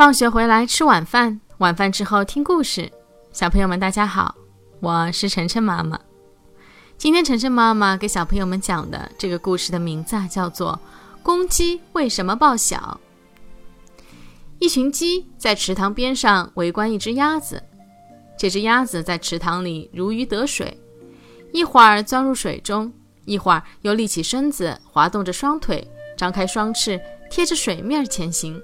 [0.00, 2.90] 放学回来吃晚饭，晚饭之后听故事。
[3.32, 4.34] 小朋友们，大家好，
[4.80, 6.00] 我是晨晨妈妈。
[6.96, 10.80] 今天晨晨妈妈给小朋友们讲的这个故事的名字啊，叫做
[11.22, 12.98] 《公鸡为什么报晓》。
[14.58, 17.62] 一群鸡在池塘边上围观一只鸭子，
[18.38, 20.80] 这只鸭子在池塘里如鱼得水，
[21.52, 22.90] 一会儿钻入水中，
[23.26, 25.86] 一会儿又立起身子，滑动着双腿，
[26.16, 26.98] 张开双翅，
[27.30, 28.58] 贴着水面前行。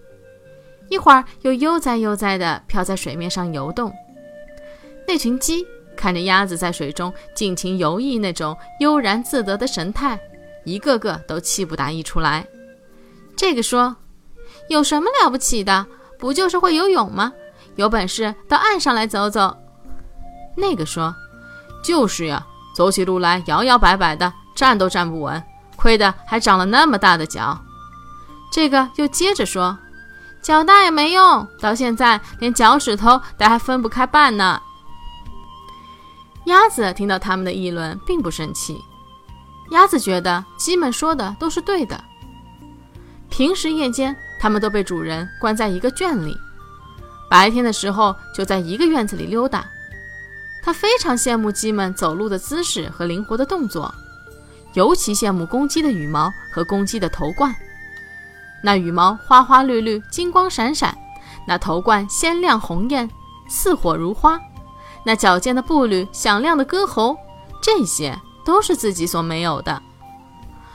[0.88, 3.92] 一会儿又悠哉悠哉地飘在水面上游动。
[5.06, 5.66] 那群鸡
[5.96, 10.18] 看着鸭子在水中尽情游弋那种悠然自得的神态，
[10.64, 12.46] 一个个都气不打一处来。
[13.36, 13.96] 这个说
[14.68, 15.86] ：“有什么了不起的？
[16.18, 17.32] 不就是会游泳吗？
[17.76, 19.56] 有本事到岸上来走走。”
[20.56, 21.14] 那个说
[21.84, 25.42] ：“就是呀，走起路来摇摇摆摆的，站都站不稳，
[25.76, 27.58] 亏得还长了那么大的脚。”
[28.52, 29.76] 这个又接着说。
[30.46, 34.62] 脚大也没用，到现在连脚趾头都还分不开半呢。
[36.44, 38.80] 鸭子听到他们的议论，并不生气。
[39.72, 42.00] 鸭子觉得鸡们说的都是对的。
[43.28, 46.32] 平时夜间，它们都被主人关在一个圈里；
[47.28, 49.66] 白天的时候，就在一个院子里溜达。
[50.62, 53.92] 它非常羡慕鸡们走路的姿势和灵活的动作，
[54.74, 57.52] 尤其羡慕公鸡的羽毛和公鸡的头冠。
[58.66, 60.92] 那羽毛花花绿绿，金光闪闪；
[61.46, 63.08] 那头冠鲜亮红艳，
[63.46, 64.40] 似火如花；
[65.04, 67.16] 那矫健的步履，响亮的歌喉，
[67.62, 69.80] 这些都是自己所没有的，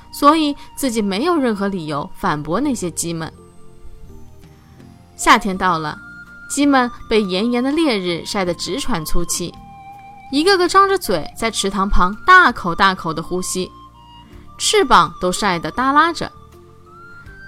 [0.09, 3.30] 所以自己没有任何理由反驳那些鸡们。
[5.17, 6.00] 夏天到了，
[6.50, 9.53] 鸡们被炎炎的烈日晒得直喘粗气，
[10.31, 13.69] 一个个张着嘴，在池塘旁大口大口地呼吸，
[14.58, 16.31] 翅膀都晒得耷拉着。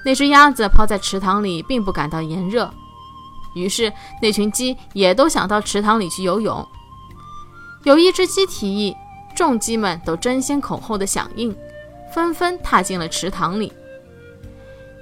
[0.06, 2.70] 那只鸭子泡在池塘里，并不感到炎热，
[3.56, 6.66] 于是那群鸡也都想到池塘里去游泳。
[7.84, 8.96] 有一只鸡提议，
[9.36, 11.56] 众鸡们都争先恐后的响应，
[12.14, 13.72] 纷纷踏进了池塘里。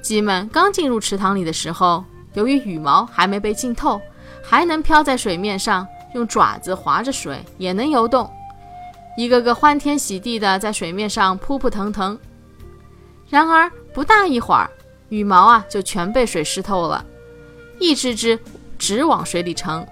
[0.03, 2.03] 鸡们刚进入池塘里的时候，
[2.33, 4.01] 由于羽毛还没被浸透，
[4.43, 8.27] 还能飘在水面上，用爪子划着水也能游动，
[9.15, 12.17] 一个个欢天喜地的在水面上扑扑腾腾。
[13.29, 14.69] 然而不大一会儿，
[15.11, 17.05] 羽毛啊，就全被水湿透了，
[17.81, 18.39] 一只只
[18.79, 19.85] 直往水里沉。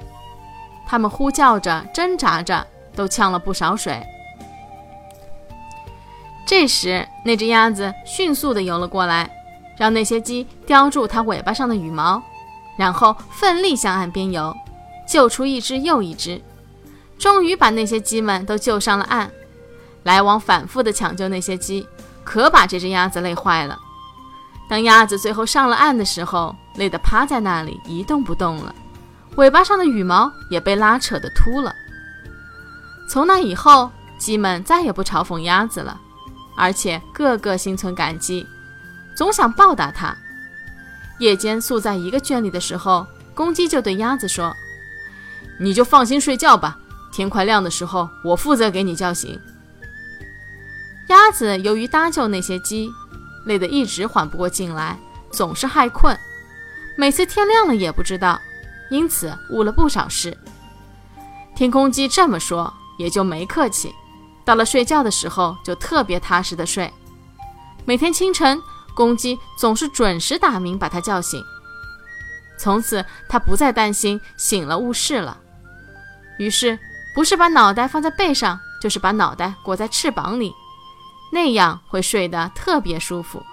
[0.88, 2.66] 它们呼叫着，挣扎着，
[2.96, 4.02] 都呛了不少水。
[6.48, 9.30] 这时，那只鸭子迅速地游了过来，
[9.78, 12.24] 让那些鸡叼住它尾巴上的羽毛，
[12.78, 14.56] 然后奋力向岸边游，
[15.06, 16.42] 救出一只又一只，
[17.18, 19.30] 终于把那些鸡们都救上了岸。
[20.04, 21.86] 来往反复地抢救那些鸡，
[22.24, 23.78] 可把这只鸭子累坏了。
[24.70, 28.74] 当鸭子最后上了岸的时候，累得趴在那里一动不动了，
[29.36, 31.74] 尾巴上的羽毛也被拉扯得秃了。
[33.10, 36.00] 从那以后，鸡们再也不嘲讽鸭子了，
[36.56, 38.46] 而且个个心存感激，
[39.18, 40.16] 总想报答它。
[41.18, 44.56] 夜间宿在一个圈里的时候，公鸡就对鸭子说
[45.60, 46.78] ：“你就放心睡觉吧，
[47.12, 49.42] 天快亮的时候，我负责给你叫醒。”
[51.10, 52.88] 鸭子由于搭救那些鸡。
[53.46, 54.98] 累得一直缓不过劲来，
[55.32, 56.18] 总是害困，
[56.98, 58.40] 每次天亮了也不知道，
[58.90, 60.38] 因此误了不少事。
[61.56, 63.94] 天空鸡这么说，也就没客气。
[64.46, 66.92] 到了睡觉的时候，就特别踏实的睡。
[67.86, 68.62] 每天清晨，
[68.96, 71.44] 公鸡总是准时打鸣，把它叫醒。
[72.58, 75.38] 从此，它不再担心醒了误事了。
[76.38, 76.78] 于是，
[77.14, 80.54] 不是把脑袋放在背上，就是把脑袋裹在翅膀里。
[81.32, 83.44] 那样会睡得特别舒服。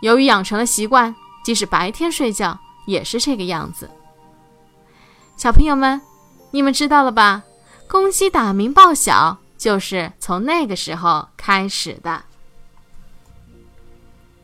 [0.00, 1.14] 由于养成了习惯，
[1.44, 3.90] 即使白天睡觉也是这个样子。
[5.36, 6.00] 小朋友们，
[6.50, 7.42] 你们知道了吧？
[7.88, 12.24] 公鸡打鸣报晓就是从那个时候开始的。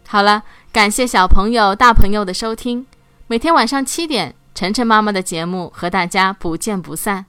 [0.07, 0.43] 好了，
[0.73, 2.87] 感谢小朋友、大朋友的收听。
[3.27, 7.27] 每天晚上七点，晨晨妈妈的节目和大家不见不散。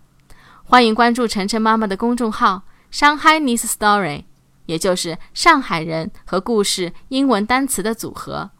[0.64, 4.27] 欢迎关注晨晨妈妈的公众号“上海 Nice Story”。
[4.68, 8.52] 也就是上海人和故事英文单词的组合。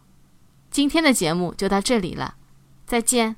[0.70, 2.36] 今天的节目就到这里了，
[2.86, 3.38] 再见。